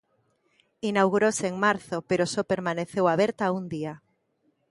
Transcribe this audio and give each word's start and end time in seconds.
Inaugurouse 0.89 1.45
en 1.51 1.55
marzo, 1.65 1.97
pero 2.09 2.31
só 2.33 2.41
permaneceu 2.51 3.05
aberta 3.07 3.53
un 3.59 3.63
día. 3.75 3.93